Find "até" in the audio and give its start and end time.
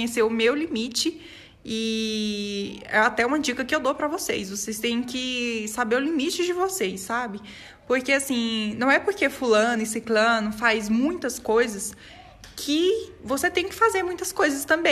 2.98-3.26